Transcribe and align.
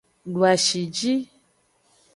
Doashi 0.33 0.81
ji. 0.97 1.13